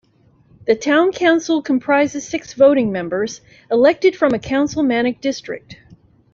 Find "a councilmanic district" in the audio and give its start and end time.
4.33-5.75